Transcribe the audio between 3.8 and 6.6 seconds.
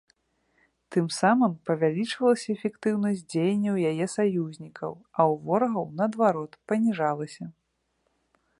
яе саюзнікаў, а ў ворагаў, наадварот,